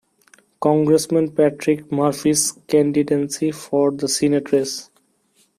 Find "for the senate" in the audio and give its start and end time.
3.51-4.51